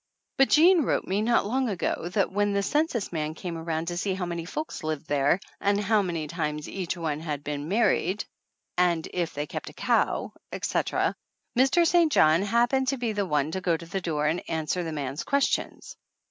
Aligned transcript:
But 0.39 0.49
Jean 0.49 0.81
wrote 0.81 1.03
me 1.07 1.21
not 1.21 1.45
long 1.45 1.69
ago 1.69 2.09
that 2.13 2.31
when 2.31 2.53
the 2.53 2.63
census 2.63 3.11
man 3.11 3.35
came 3.35 3.55
around 3.55 3.87
to 3.89 3.97
see 3.97 4.15
how 4.15 4.25
many 4.25 4.45
folks 4.45 4.81
lived 4.83 5.05
there 5.05 5.39
and 5.59 5.79
how 5.79 6.01
many 6.01 6.25
times 6.27 6.67
each 6.67 6.97
one 6.97 7.19
had 7.19 7.43
been 7.43 7.67
married 7.67 8.25
and 8.79 9.07
if 9.13 9.35
they 9.35 9.45
kept 9.45 9.69
a 9.69 9.73
cow, 9.73 10.33
etc., 10.51 11.15
Mr. 11.55 11.85
St. 11.85 12.11
John 12.11 12.41
hap 12.41 12.71
pened 12.71 12.87
to 12.87 12.97
be 12.97 13.11
the 13.13 13.27
one 13.27 13.51
to 13.51 13.61
go 13.61 13.77
to 13.77 13.85
the 13.85 14.01
door 14.01 14.25
and 14.25 14.41
answer 14.49 14.81
the 14.83 14.91
man's 14.91 15.23
questions. 15.23 15.95